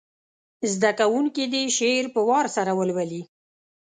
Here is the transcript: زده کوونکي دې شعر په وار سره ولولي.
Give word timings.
زده 0.73 0.91
کوونکي 0.99 1.43
دې 1.53 1.63
شعر 1.77 2.05
په 2.15 2.21
وار 2.29 2.45
سره 2.55 2.71
ولولي. 2.79 3.21